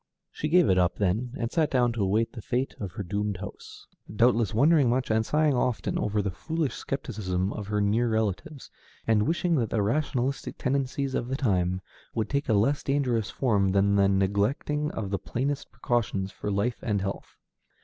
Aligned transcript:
She 0.31 0.47
gave 0.49 0.67
it 0.67 0.79
up 0.79 0.95
then, 0.95 1.35
and 1.37 1.51
sat 1.51 1.69
down 1.69 1.93
to 1.93 2.01
await 2.01 2.33
the 2.33 2.41
fate 2.41 2.73
of 2.79 2.93
her 2.93 3.03
doomed 3.03 3.37
house, 3.37 3.85
doubtless 4.11 4.51
wondering 4.51 4.89
much 4.89 5.11
and 5.11 5.23
sighing 5.23 5.53
often 5.53 5.99
over 5.99 6.23
the 6.23 6.31
foolish 6.31 6.73
skepticism 6.73 7.53
of 7.53 7.67
her 7.67 7.81
near 7.81 8.09
relatives, 8.09 8.71
and 9.05 9.27
wishing 9.27 9.53
that 9.57 9.69
the 9.69 9.83
rationalistic 9.83 10.57
tendencies 10.57 11.13
of 11.13 11.27
the 11.27 11.37
time 11.37 11.81
would 12.15 12.31
take 12.31 12.49
a 12.49 12.53
less 12.53 12.81
dangerous 12.81 13.29
form 13.29 13.73
than 13.73 13.95
the 13.95 14.09
neglecting 14.09 14.89
of 14.89 15.11
the 15.11 15.19
plainest 15.19 15.71
precautions 15.71 16.31
for 16.31 16.49
life 16.49 16.79
and 16.81 17.01
health. 17.01 17.37